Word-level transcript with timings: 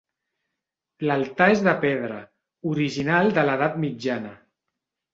L'altar 1.07 1.49
és 1.57 1.61
de 1.69 1.75
pedra, 1.85 2.17
original 2.75 3.33
de 3.39 3.47
l'edat 3.51 3.81
mitjana. 3.89 4.37